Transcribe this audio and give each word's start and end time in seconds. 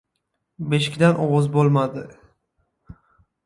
Beshikdan 0.71 1.21
ovoz 1.27 1.51
bo‘lmadi. 1.59 2.05